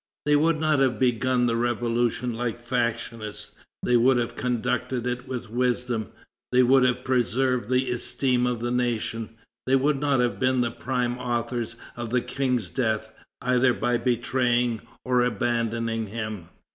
[0.25, 3.51] They would not have begun the Revolution like factionists,
[3.83, 6.09] they would have conducted it with wisdom,
[6.51, 9.35] they would have preserved the esteem of the nation,
[9.67, 14.81] they would not have been the prime authors of the King's death, either by betraying
[15.05, 16.49] or abandoning him."